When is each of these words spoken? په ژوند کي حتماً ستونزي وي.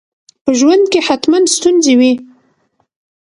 په 0.43 0.51
ژوند 0.59 0.83
کي 0.91 0.99
حتماً 1.07 1.37
ستونزي 1.55 1.93
وي. 1.99 2.13